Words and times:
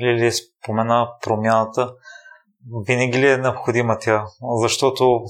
Лили 0.00 0.32
спомена 0.32 1.08
промяната. 1.22 1.92
Винаги 2.86 3.18
ли 3.18 3.30
е 3.30 3.36
необходима 3.36 3.98
тя? 4.00 4.24
Защото 4.62 5.20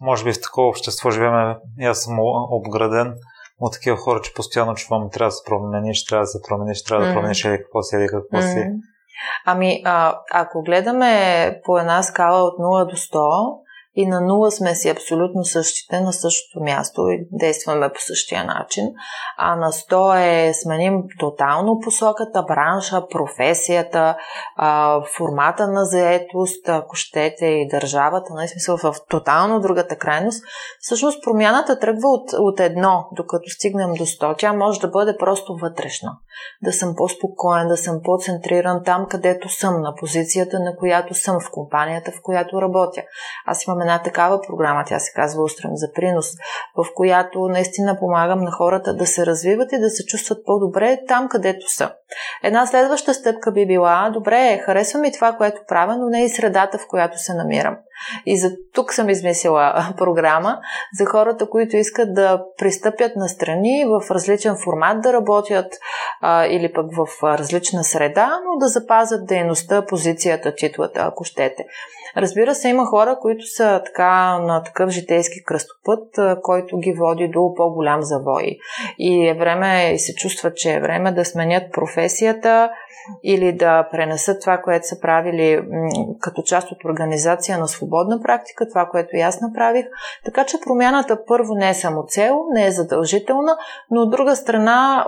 може 0.00 0.24
би 0.24 0.32
в 0.32 0.40
такова 0.42 0.68
общество 0.68 1.10
живеем 1.10 1.56
аз 1.82 2.02
съм 2.02 2.18
обграден 2.50 3.14
от 3.60 3.72
такива 3.72 3.96
хора, 3.96 4.20
че 4.20 4.34
постоянно 4.34 4.74
чувам, 4.74 5.10
трябва 5.10 5.28
да 5.28 5.32
се 5.32 5.44
промениш, 5.44 6.04
трябва 6.04 6.22
да 6.22 6.26
се 6.26 6.42
промениш, 6.48 6.82
трябва 6.82 7.06
да 7.06 7.14
промениш 7.14 7.44
или 7.44 7.58
какво 7.58 7.82
си, 7.82 7.96
или 7.96 8.06
какво 8.06 8.36
mm-hmm. 8.36 8.52
си. 8.52 8.70
Ами, 9.46 9.82
а, 9.84 10.20
ако 10.32 10.62
гледаме 10.62 11.60
по 11.64 11.78
една 11.78 12.02
скала 12.02 12.42
от 12.42 12.58
0 12.58 12.90
до 12.90 12.96
100, 12.96 13.58
и 13.96 14.06
на 14.06 14.20
нула 14.20 14.50
сме 14.50 14.74
си 14.74 14.88
абсолютно 14.88 15.44
същите 15.44 16.00
на 16.00 16.12
същото 16.12 16.60
място 16.60 17.08
и 17.08 17.26
действаме 17.32 17.88
по 17.88 18.00
същия 18.00 18.44
начин, 18.44 18.84
а 19.38 19.56
на 19.56 19.72
100 19.72 20.48
е 20.48 20.54
сменим 20.54 21.02
тотално 21.18 21.80
посоката, 21.80 22.42
бранша, 22.42 23.08
професията, 23.08 24.16
формата 25.16 25.68
на 25.68 25.84
заетост, 25.84 26.68
ако 26.68 26.96
щете 26.96 27.46
и 27.46 27.68
държавата, 27.68 28.26
на 28.30 28.36
нали, 28.36 28.48
смисъл 28.48 28.76
в 28.76 28.94
тотално 29.08 29.60
другата 29.60 29.96
крайност. 29.96 30.44
Всъщност 30.80 31.24
промяната 31.24 31.78
тръгва 31.78 32.08
от, 32.08 32.32
от 32.32 32.60
едно, 32.60 33.08
докато 33.12 33.50
стигнем 33.50 33.92
до 33.92 34.06
100. 34.06 34.38
Тя 34.38 34.52
може 34.52 34.80
да 34.80 34.88
бъде 34.88 35.16
просто 35.18 35.56
вътрешна. 35.56 36.10
Да 36.62 36.72
съм 36.72 36.94
по-спокоен, 36.96 37.68
да 37.68 37.76
съм 37.76 38.00
по-центриран 38.04 38.82
там, 38.84 39.06
където 39.10 39.48
съм, 39.48 39.80
на 39.80 39.94
позицията, 39.94 40.60
на 40.60 40.76
която 40.76 41.14
съм, 41.14 41.40
в 41.40 41.50
компанията, 41.50 42.10
в 42.10 42.22
която 42.22 42.62
работя. 42.62 43.02
Аз 43.46 43.66
имам 43.66 43.80
една 43.80 44.02
такава 44.02 44.40
програма, 44.40 44.84
тя 44.86 44.98
се 44.98 45.12
казва 45.12 45.42
Устрем 45.42 45.70
за 45.74 45.92
принос, 45.94 46.26
в 46.76 46.86
която 46.94 47.38
наистина 47.48 47.98
помагам 47.98 48.40
на 48.40 48.50
хората 48.50 48.94
да 48.94 49.06
се 49.06 49.26
развиват 49.26 49.72
и 49.72 49.78
да 49.78 49.90
се 49.90 50.06
чувстват 50.06 50.38
по-добре 50.46 50.98
там, 51.08 51.28
където 51.28 51.68
са. 51.68 51.90
Една 52.42 52.66
следваща 52.66 53.14
стъпка 53.14 53.52
би 53.52 53.66
била, 53.66 54.10
добре, 54.14 54.58
харесва 54.64 55.00
ми 55.00 55.12
това, 55.12 55.32
което 55.32 55.60
правя, 55.68 55.96
но 55.96 56.08
не 56.08 56.24
и 56.24 56.28
средата, 56.28 56.78
в 56.78 56.88
която 56.88 57.18
се 57.18 57.34
намирам. 57.34 57.76
И 58.26 58.38
за 58.38 58.50
тук 58.72 58.92
съм 58.92 59.08
измислила 59.08 59.94
програма 59.96 60.58
за 60.98 61.04
хората, 61.04 61.48
които 61.48 61.76
искат 61.76 62.14
да 62.14 62.44
пристъпят 62.58 63.16
на 63.16 63.28
страни 63.28 63.84
в 63.84 64.10
различен 64.10 64.56
формат 64.64 65.02
да 65.02 65.12
работят 65.12 65.72
а, 66.20 66.46
или 66.46 66.72
пък 66.72 66.86
в 66.96 67.22
различна 67.38 67.84
среда, 67.84 68.40
но 68.44 68.58
да 68.58 68.68
запазят 68.68 69.26
дейността, 69.26 69.86
позицията, 69.86 70.54
титлата, 70.54 71.00
ако 71.00 71.24
щете. 71.24 71.64
Разбира 72.16 72.54
се, 72.54 72.68
има 72.68 72.86
хора, 72.86 73.18
които 73.20 73.46
са 73.46 73.82
така 73.86 74.38
на 74.38 74.62
такъв 74.62 74.90
житейски 74.90 75.44
кръстопът, 75.44 76.18
който 76.42 76.78
ги 76.78 76.92
води 76.92 77.28
до 77.28 77.54
по-голям 77.54 78.02
завой. 78.02 78.58
И 78.98 79.28
е 79.28 79.34
време 79.34 79.92
и 79.94 79.98
се 79.98 80.14
чувства, 80.14 80.54
че 80.54 80.74
е 80.74 80.80
време 80.80 81.12
да 81.12 81.24
сменят 81.24 81.72
професията 81.72 82.70
или 83.22 83.52
да 83.52 83.88
пренесат 83.90 84.40
това, 84.40 84.58
което 84.58 84.86
са 84.86 85.00
правили 85.00 85.60
като 86.20 86.42
част 86.42 86.72
от 86.72 86.84
организация 86.84 87.58
на 87.58 87.68
свободна 87.68 88.20
практика, 88.22 88.68
това, 88.68 88.86
което 88.86 89.16
и 89.16 89.20
аз 89.20 89.40
направих. 89.40 89.86
Така 90.24 90.44
че 90.44 90.60
промяната 90.60 91.24
първо 91.26 91.54
не 91.54 91.68
е 91.68 91.74
само 91.74 92.04
цел, 92.06 92.40
не 92.52 92.66
е 92.66 92.70
задължителна, 92.70 93.56
но 93.90 94.00
от 94.00 94.10
друга 94.10 94.36
страна, 94.36 95.06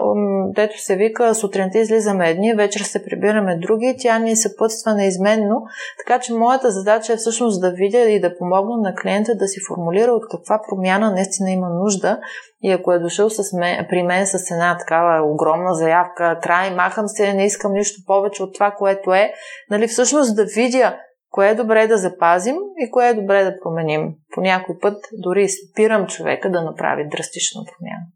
дето 0.55 0.81
се 0.81 0.97
вика, 0.97 1.35
сутринта 1.35 1.79
излизаме 1.79 2.31
едни, 2.31 2.55
вечер 2.55 2.81
се 2.81 3.05
прибираме 3.05 3.59
други, 3.59 3.97
тя 3.99 4.19
ни 4.19 4.37
се 4.37 4.57
пътства 4.57 4.95
неизменно. 4.95 5.63
Така 5.99 6.21
че 6.21 6.35
моята 6.35 6.71
задача 6.71 6.96
е 7.13 7.17
всъщност 7.17 7.61
да 7.61 7.71
видя 7.71 7.99
и 7.99 8.21
да 8.21 8.39
помогна 8.39 8.77
на 8.77 8.95
клиента 8.95 9.35
да 9.35 9.47
си 9.47 9.61
формулира 9.69 10.13
от 10.13 10.23
каква 10.31 10.61
промяна 10.69 11.11
наистина 11.11 11.51
има 11.51 11.69
нужда 11.69 12.21
и 12.63 12.73
ако 12.73 12.93
е 12.93 12.99
дошъл 12.99 13.31
с 13.31 13.53
мен, 13.53 13.87
при 13.91 14.03
мен 14.03 14.27
с 14.27 14.51
една 14.51 14.79
такава 14.79 15.33
огромна 15.33 15.75
заявка, 15.75 16.39
край, 16.43 16.75
махам 16.75 17.09
се, 17.09 17.35
не 17.35 17.45
искам 17.45 17.73
нищо 17.73 18.01
повече 18.07 18.43
от 18.43 18.55
това, 18.55 18.71
което 18.71 19.15
е, 19.15 19.33
нали, 19.71 19.89
всъщност 19.89 20.37
да 20.37 20.45
видя 20.45 20.97
кое 21.31 21.49
е 21.49 21.55
добре 21.55 21.87
да 21.87 21.99
запазим 21.99 22.57
и 22.79 22.91
кое 22.91 23.09
е 23.09 23.15
добре 23.15 23.45
да 23.45 23.61
променим. 23.63 24.15
По 24.35 24.41
някой 24.41 24.79
път 24.79 25.05
дори 25.13 25.49
спирам 25.49 26.07
човека 26.07 26.51
да 26.51 26.63
направи 26.63 27.09
драстична 27.09 27.63
промяна. 27.65 28.07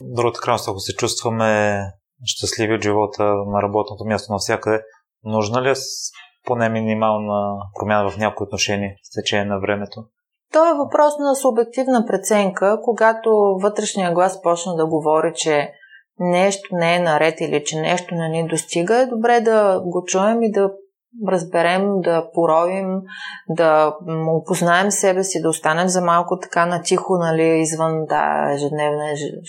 Другата 0.00 0.40
крайност, 0.40 0.68
ако 0.68 0.80
се 0.80 0.96
чувстваме 0.96 1.80
щастливи 2.24 2.74
от 2.74 2.82
живота 2.82 3.22
на 3.24 3.62
работното 3.62 4.04
място 4.04 4.32
навсякъде, 4.32 4.82
нужна 5.24 5.62
ли 5.62 5.70
е 5.70 5.74
поне 6.46 6.68
минимална 6.68 7.56
промяна 7.78 8.10
в 8.10 8.18
някои 8.18 8.44
отношения 8.44 8.94
с 9.02 9.20
течение 9.20 9.44
на 9.44 9.60
времето? 9.60 10.04
То 10.52 10.70
е 10.70 10.78
въпрос 10.78 11.18
на 11.18 11.34
субективна 11.34 12.06
преценка, 12.06 12.78
когато 12.82 13.30
вътрешния 13.62 14.12
глас 14.12 14.42
почна 14.42 14.76
да 14.76 14.86
говори, 14.86 15.32
че 15.34 15.72
нещо 16.18 16.68
не 16.72 16.96
е 16.96 16.98
наред 16.98 17.40
или 17.40 17.64
че 17.64 17.80
нещо 17.80 18.14
не 18.14 18.28
ни 18.28 18.48
достига, 18.48 18.96
е 18.96 19.06
добре 19.06 19.40
да 19.40 19.80
го 19.84 20.04
чуем 20.04 20.42
и 20.42 20.52
да 20.52 20.70
разберем, 21.28 22.00
да 22.00 22.30
поровим, 22.34 23.00
да 23.48 23.96
опознаем 24.28 24.90
себе 24.90 25.24
си, 25.24 25.42
да 25.42 25.48
останем 25.48 25.88
за 25.88 26.00
малко 26.00 26.38
така 26.38 26.66
натихо, 26.66 27.16
нали, 27.18 27.42
извън 27.42 28.06
да, 28.06 28.52
ежедневна 28.54 29.04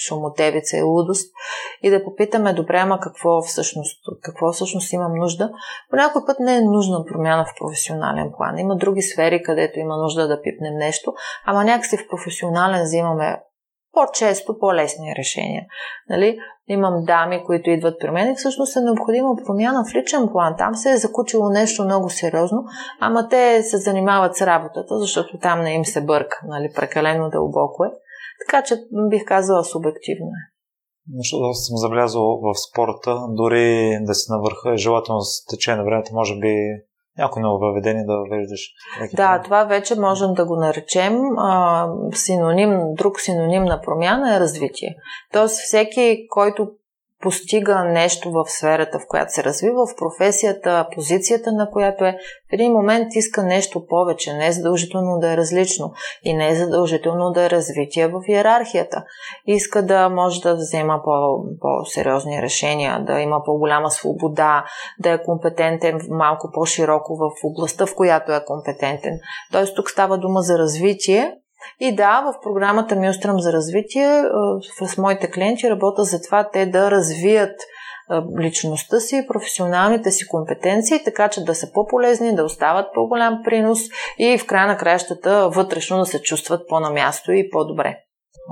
шумотевица 0.08 0.78
и 0.78 0.82
лудост 0.82 1.34
и 1.82 1.90
да 1.90 2.04
попитаме, 2.04 2.54
добре, 2.54 2.78
ама 2.78 3.00
какво 3.00 3.42
всъщност, 3.42 4.00
какво 4.22 4.52
всъщност 4.52 4.94
имам 4.94 5.14
нужда. 5.16 5.52
По 5.90 5.96
някой 5.96 6.22
път 6.26 6.40
не 6.40 6.56
е 6.56 6.62
нужна 6.62 7.06
промяна 7.06 7.46
в 7.46 7.60
професионален 7.60 8.32
план. 8.38 8.58
Има 8.58 8.76
други 8.76 9.02
сфери, 9.02 9.44
където 9.44 9.80
има 9.80 9.98
нужда 9.98 10.28
да 10.28 10.42
пипнем 10.42 10.74
нещо, 10.74 11.14
ама 11.46 11.64
някакси 11.64 11.98
в 11.98 12.08
професионален 12.10 12.84
взимаме 12.84 13.38
по-често 13.98 14.60
по-лесни 14.60 15.16
решения. 15.18 15.64
Нали? 16.10 16.40
Имам 16.68 17.04
дами, 17.06 17.44
които 17.46 17.70
идват 17.70 18.00
при 18.00 18.12
мен 18.12 18.32
и 18.32 18.36
всъщност 18.36 18.76
е 18.76 18.82
необходима 18.82 19.36
промяна 19.46 19.84
в 19.86 19.96
личен 19.96 20.30
план. 20.32 20.56
Там 20.58 20.76
се 20.76 20.92
е 20.92 20.98
закучило 20.98 21.50
нещо 21.50 21.84
много 21.84 22.10
сериозно, 22.10 22.64
ама 23.00 23.28
те 23.30 23.64
се 23.64 23.78
занимават 23.78 24.36
с 24.36 24.42
работата, 24.42 25.00
защото 25.00 25.40
там 25.42 25.62
не 25.62 25.74
им 25.74 25.86
се 25.86 26.02
бърка, 26.02 26.40
нали? 26.48 26.72
прекалено 26.76 27.30
дълбоко 27.30 27.84
е. 27.84 27.92
Така 28.46 28.64
че 28.64 28.76
бих 29.10 29.26
казала 29.26 29.64
субективно 29.64 30.28
е. 30.28 30.44
Защото 31.18 31.54
съм 31.54 31.78
забелязал 31.78 32.40
в 32.44 32.54
спорта, 32.70 33.20
дори 33.30 33.98
да 34.02 34.14
си 34.14 34.32
навърха, 34.32 34.78
желателно 34.78 35.22
с 35.22 35.46
течение 35.46 35.78
на 35.78 35.86
времето, 35.86 36.14
може 36.14 36.40
би 36.40 36.54
някои 37.18 37.42
нововведение 37.42 38.06
да 38.06 38.18
въвеждаш. 38.18 38.70
Да, 39.14 39.42
това 39.44 39.64
вече 39.64 40.00
можем 40.00 40.34
да 40.34 40.46
го 40.46 40.56
наречем 40.56 41.38
а, 41.38 41.88
синоним, 42.14 42.80
друг 42.94 43.20
синоним 43.20 43.64
на 43.64 43.82
промяна 43.82 44.36
е 44.36 44.40
развитие. 44.40 44.96
Тоест 45.34 45.60
всеки, 45.60 46.28
който 46.30 46.70
постига 47.22 47.84
нещо 47.84 48.32
в 48.32 48.46
сферата, 48.48 49.00
в 49.00 49.08
която 49.08 49.34
се 49.34 49.44
развива, 49.44 49.86
в 49.88 49.96
професията, 49.98 50.88
позицията 50.96 51.52
на 51.52 51.72
която 51.72 52.06
е, 52.06 52.18
в 52.50 52.54
един 52.54 52.72
момент 52.72 53.08
иска 53.16 53.44
нещо 53.44 53.86
повече, 53.88 54.34
не 54.34 54.48
е 54.48 54.52
задължително 54.52 55.20
да 55.20 55.34
е 55.34 55.38
различно 55.38 55.94
и 56.24 56.34
не 56.34 56.50
е 56.50 56.56
задължително 56.56 57.32
да 57.32 57.46
е 57.46 57.50
развитие 57.50 58.08
в 58.08 58.22
иерархията. 58.28 59.04
Иска 59.46 59.86
да 59.86 60.10
може 60.10 60.42
да 60.42 60.56
взема 60.56 61.02
по- 61.04 61.44
по-сериозни 61.62 62.42
решения, 62.42 63.04
да 63.04 63.20
има 63.20 63.44
по-голяма 63.46 63.92
свобода, 63.92 64.66
да 65.00 65.12
е 65.12 65.24
компетентен 65.24 66.00
малко 66.10 66.50
по-широко 66.54 67.16
в 67.16 67.32
областта, 67.44 67.86
в 67.86 67.96
която 67.96 68.32
е 68.32 68.46
компетентен. 68.46 69.20
Тоест 69.52 69.76
тук 69.76 69.90
става 69.90 70.18
дума 70.18 70.42
за 70.42 70.58
развитие, 70.58 71.34
и 71.80 71.96
да, 71.96 72.22
в 72.22 72.42
програмата 72.44 72.96
ми 72.96 73.10
Острам 73.10 73.40
за 73.40 73.54
развитие 73.54 74.24
с 74.86 74.98
моите 74.98 75.32
клиенти 75.32 75.70
работя 75.70 76.04
за 76.04 76.22
това 76.22 76.50
те 76.50 76.66
да 76.66 76.92
развият 76.92 77.56
личността 78.42 79.00
си, 79.00 79.26
професионалните 79.28 80.12
си 80.12 80.28
компетенции, 80.28 81.04
така 81.04 81.30
че 81.30 81.44
да 81.44 81.56
са 81.56 81.72
по-полезни, 81.74 82.36
да 82.36 82.44
остават 82.44 82.86
по-голям 82.94 83.42
принос 83.46 83.80
и 84.18 84.38
в 84.38 84.46
края 84.46 84.68
на 84.68 84.78
краищата 84.78 85.50
вътрешно 85.50 85.98
да 85.98 86.06
се 86.06 86.22
чувстват 86.22 86.68
по-на 86.70 86.90
място 86.90 87.32
и 87.32 87.50
по-добре. 87.50 87.98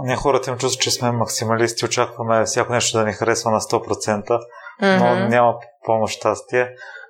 Ние 0.03 0.15
хората 0.15 0.51
им 0.51 0.57
чувстват, 0.57 0.81
че 0.81 0.91
сме 0.91 1.11
максималисти, 1.11 1.85
очакваме 1.85 2.45
всяко 2.45 2.73
нещо 2.73 2.97
да 2.97 3.05
ни 3.05 3.13
харесва 3.13 3.51
на 3.51 3.59
100%, 3.59 4.23
mm-hmm. 4.25 4.99
но 4.99 5.29
няма 5.29 5.55
пълно 5.85 6.07
щастие. 6.07 6.69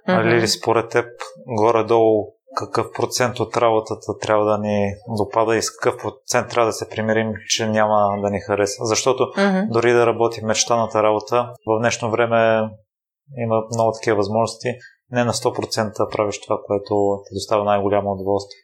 Mm-hmm. 0.09 0.23
Лили, 0.23 0.47
според 0.47 0.89
теб, 0.89 1.05
горе-долу 1.47 2.34
какъв 2.55 2.87
процент 2.95 3.39
от 3.39 3.57
работата 3.57 4.17
трябва 4.21 4.45
да 4.45 4.57
ни 4.57 4.93
допада 5.17 5.55
и 5.55 5.61
с 5.61 5.71
какъв 5.71 6.01
процент 6.01 6.49
трябва 6.49 6.65
да 6.65 6.73
се 6.73 6.89
примирим, 6.89 7.33
че 7.47 7.67
няма 7.67 8.21
да 8.21 8.29
ни 8.29 8.39
хареса. 8.39 8.85
Защото 8.85 9.23
mm-hmm. 9.23 9.67
дори 9.71 9.93
да 9.93 10.05
работи 10.05 10.45
мечтаната 10.45 11.03
работа, 11.03 11.49
в 11.67 11.79
днешно 11.79 12.11
време 12.11 12.69
има 13.37 13.55
много 13.73 13.91
такива 13.91 14.17
възможности. 14.17 14.67
Не 15.11 15.23
на 15.23 15.33
100% 15.33 16.11
правиш 16.11 16.41
това, 16.41 16.57
което 16.67 17.23
ти 17.27 17.35
доставя 17.35 17.63
най-голямо 17.63 18.11
удоволствие. 18.11 18.59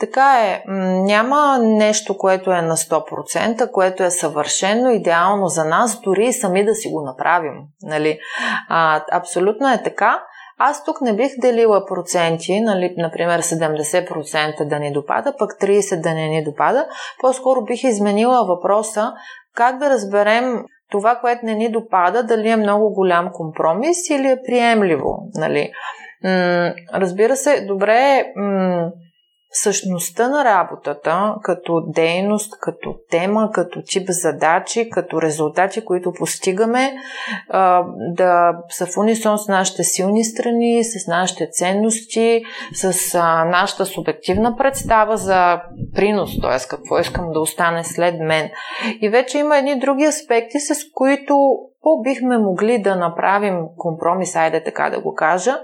Така 0.00 0.46
е. 0.46 0.62
Няма 1.04 1.58
нещо, 1.58 2.18
което 2.18 2.50
е 2.52 2.62
на 2.62 2.76
100%, 2.76 3.70
което 3.70 4.02
е 4.02 4.10
съвършено, 4.10 4.90
идеално 4.90 5.46
за 5.46 5.64
нас, 5.64 6.00
дори 6.00 6.26
и 6.26 6.32
сами 6.32 6.64
да 6.64 6.74
си 6.74 6.88
го 6.88 7.02
направим. 7.02 7.54
Нали? 7.82 8.18
А, 8.68 9.04
абсолютно 9.12 9.72
е 9.72 9.82
така. 9.82 10.22
Аз 10.58 10.84
тук 10.84 11.00
не 11.00 11.16
бих 11.16 11.32
делила 11.40 11.86
проценти, 11.86 12.60
нали, 12.60 12.94
например 12.96 13.42
70% 13.42 14.68
да 14.68 14.78
ни 14.78 14.92
допада, 14.92 15.34
пък 15.38 15.50
30% 15.60 16.00
да 16.00 16.14
не 16.14 16.28
ни 16.28 16.44
допада. 16.44 16.86
По-скоро 17.20 17.64
бих 17.64 17.84
изменила 17.84 18.44
въпроса 18.44 19.12
как 19.54 19.78
да 19.78 19.90
разберем 19.90 20.64
това, 20.90 21.16
което 21.16 21.46
не 21.46 21.54
ни 21.54 21.72
допада, 21.72 22.22
дали 22.22 22.48
е 22.48 22.56
много 22.56 22.94
голям 22.94 23.30
компромис 23.32 24.10
или 24.10 24.30
е 24.30 24.42
приемливо. 24.46 25.18
Нали? 25.34 25.70
М- 26.24 26.72
разбира 26.94 27.36
се, 27.36 27.66
добре 27.66 27.94
е 27.94 28.24
м- 28.36 28.90
същността 29.52 30.28
на 30.28 30.44
работата, 30.44 31.34
като 31.42 31.82
дейност, 31.86 32.58
като 32.60 32.94
тема, 33.10 33.50
като 33.52 33.82
тип 33.82 34.08
задачи, 34.08 34.90
като 34.90 35.22
резултати, 35.22 35.84
които 35.84 36.12
постигаме, 36.12 36.94
да 37.96 38.52
са 38.68 38.86
в 38.86 38.96
унисон 38.96 39.38
с 39.38 39.48
нашите 39.48 39.84
силни 39.84 40.24
страни, 40.24 40.84
с 40.84 41.06
нашите 41.08 41.48
ценности, 41.50 42.42
с 42.72 43.14
нашата 43.46 43.86
субективна 43.86 44.56
представа 44.56 45.16
за 45.16 45.60
принос, 45.94 46.40
т.е. 46.40 46.68
какво 46.68 46.98
искам 46.98 47.32
да 47.32 47.40
остане 47.40 47.84
след 47.84 48.20
мен. 48.20 48.50
И 49.00 49.08
вече 49.08 49.38
има 49.38 49.58
едни 49.58 49.78
други 49.78 50.04
аспекти, 50.04 50.60
с 50.60 50.74
които 50.94 51.58
по-бихме 51.82 52.38
могли 52.38 52.82
да 52.82 52.96
направим 52.96 53.60
компромис, 53.76 54.36
айде 54.36 54.64
така 54.64 54.90
да 54.90 55.00
го 55.00 55.14
кажа, 55.14 55.60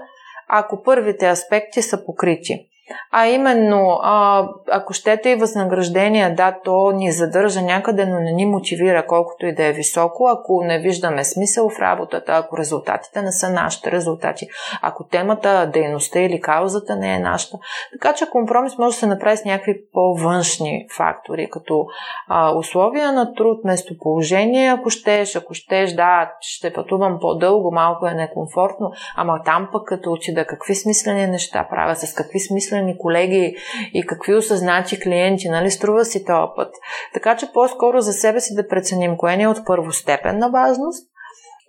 ако 0.49 0.83
първите 0.83 1.29
аспекти 1.29 1.81
са 1.81 2.05
покрити. 2.05 2.67
А 3.11 3.27
именно, 3.27 3.99
а, 4.03 4.47
ако 4.71 4.93
щете 4.93 5.29
и 5.29 5.35
възнаграждение, 5.35 6.29
да, 6.29 6.59
то 6.63 6.91
ни 6.91 7.11
задържа 7.11 7.61
някъде, 7.61 8.05
но 8.05 8.19
не 8.19 8.31
ни 8.31 8.45
мотивира 8.45 9.07
колкото 9.07 9.45
и 9.45 9.55
да 9.55 9.65
е 9.65 9.71
високо, 9.71 10.27
ако 10.27 10.63
не 10.63 10.79
виждаме 10.79 11.23
смисъл 11.23 11.69
в 11.69 11.79
работата, 11.79 12.31
ако 12.31 12.57
резултатите 12.57 13.21
не 13.21 13.31
са 13.31 13.49
нашите 13.49 13.91
резултати, 13.91 14.47
ако 14.81 15.03
темата, 15.03 15.69
дейността 15.73 16.19
или 16.19 16.41
каузата 16.41 16.95
не 16.95 17.15
е 17.15 17.19
нашата. 17.19 17.57
Така 17.91 18.13
че 18.13 18.29
компромис 18.29 18.77
може 18.77 18.95
да 18.95 18.99
се 18.99 19.07
направи 19.07 19.37
с 19.37 19.45
някакви 19.45 19.81
по-външни 19.93 20.87
фактори, 20.97 21.49
като 21.51 21.85
а, 22.27 22.55
условия 22.55 23.11
на 23.11 23.33
труд, 23.33 23.63
местоположение, 23.63 24.69
ако 24.69 24.89
щеш, 24.89 25.35
ако 25.35 25.53
щеш, 25.53 25.93
да, 25.93 26.33
ще 26.39 26.73
пътувам 26.73 27.17
по-дълго, 27.21 27.71
малко 27.71 28.07
е 28.07 28.13
некомфортно, 28.13 28.91
ама 29.15 29.41
там 29.45 29.69
пък 29.71 29.87
като 29.87 30.11
отида, 30.11 30.45
какви 30.45 30.75
смислени 30.75 31.27
неща 31.27 31.67
правя, 31.69 31.95
с 31.95 32.13
какви 32.13 32.39
смислени 32.39 32.74
смислени 32.75 32.97
колеги 32.97 33.55
и 33.93 34.05
какви 34.05 34.35
осъзнати 34.35 34.99
клиенти, 34.99 35.49
нали, 35.49 35.71
струва 35.71 36.05
си 36.05 36.25
този 36.25 36.51
път. 36.55 36.73
Така 37.13 37.37
че 37.37 37.51
по-скоро 37.53 38.01
за 38.01 38.13
себе 38.13 38.39
си 38.39 38.55
да 38.55 38.67
преценим 38.67 39.17
кое 39.17 39.37
не 39.37 39.43
е 39.43 39.47
от 39.47 39.65
първостепенна 39.65 40.49
важност 40.49 41.07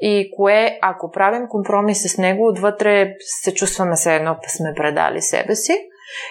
и 0.00 0.32
кое, 0.36 0.78
ако 0.82 1.10
правим 1.10 1.48
компромис 1.48 2.12
с 2.12 2.18
него, 2.18 2.48
отвътре 2.48 3.14
се 3.20 3.54
чувстваме 3.54 3.96
се 3.96 4.14
едно, 4.14 4.36
сме 4.46 4.74
предали 4.76 5.22
себе 5.22 5.54
си 5.54 5.72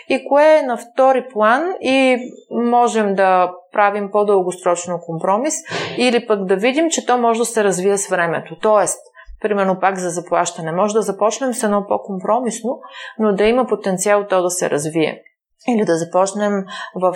и 0.10 0.25
кое 0.27 0.57
е 0.57 0.62
на 0.62 0.77
втори 0.77 1.25
план 1.33 1.74
и 1.81 2.18
можем 2.51 3.16
да 3.16 3.51
правим 3.72 4.10
по-дългосрочно 4.12 5.00
компромис 5.00 5.56
или 5.98 6.27
пък 6.27 6.45
да 6.45 6.56
видим, 6.56 6.89
че 6.89 7.06
то 7.06 7.18
може 7.18 7.39
да 7.39 7.45
се 7.45 7.63
развие 7.63 7.98
с 7.98 8.07
времето. 8.07 8.56
Тоест, 8.62 9.00
примерно 9.47 9.80
пак 9.80 9.97
за 9.97 10.09
заплащане. 10.09 10.71
Може 10.71 10.94
да 10.94 11.01
започнем 11.01 11.53
с 11.53 11.63
едно 11.63 11.86
по-компромисно, 11.88 12.80
но 13.19 13.33
да 13.33 13.44
има 13.44 13.68
потенциал 13.68 14.27
то 14.27 14.42
да 14.42 14.50
се 14.50 14.69
развие. 14.69 15.21
Или 15.69 15.86
да 15.86 15.97
започнем 15.97 16.51
в 16.95 17.15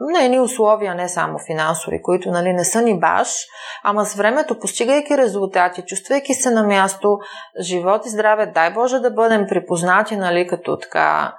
на 0.00 0.24
едни 0.24 0.40
условия, 0.40 0.94
не 0.94 1.08
само 1.08 1.38
финансови, 1.46 2.02
които 2.02 2.30
нали, 2.30 2.52
не 2.52 2.64
са 2.64 2.82
ни 2.82 2.98
баш, 3.00 3.28
ама 3.84 4.04
с 4.04 4.14
времето, 4.14 4.58
постигайки 4.58 5.18
резултати, 5.18 5.82
чувствайки 5.86 6.34
се 6.34 6.50
на 6.50 6.62
място, 6.62 7.18
живот 7.60 8.06
и 8.06 8.08
здраве, 8.08 8.46
дай 8.46 8.72
Боже 8.72 8.98
да 8.98 9.10
бъдем 9.10 9.46
припознати 9.48 10.16
нали, 10.16 10.46
като 10.46 10.78
така 10.78 11.34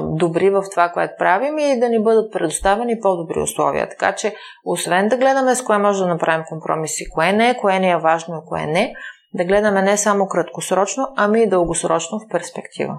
добри 0.00 0.50
в 0.50 0.62
това, 0.70 0.88
което 0.88 1.14
правим 1.18 1.58
и 1.58 1.80
да 1.80 1.88
ни 1.88 2.02
бъдат 2.02 2.32
предоставени 2.32 3.00
по-добри 3.00 3.40
условия. 3.40 3.88
Така 3.88 4.14
че, 4.14 4.34
освен 4.64 5.08
да 5.08 5.16
гледаме 5.16 5.54
с 5.54 5.64
кое 5.64 5.78
може 5.78 6.02
да 6.02 6.08
направим 6.08 6.44
компромиси, 6.48 7.10
кое 7.10 7.32
не, 7.32 7.56
кое 7.56 7.78
не 7.78 7.90
е 7.90 7.96
важно, 7.96 8.42
кое 8.46 8.66
не, 8.66 8.94
да 9.34 9.44
гледаме 9.44 9.82
не 9.82 9.96
само 9.96 10.28
краткосрочно, 10.28 11.08
ами 11.16 11.42
и 11.42 11.48
дългосрочно 11.48 12.20
в 12.20 12.28
перспектива. 12.28 12.98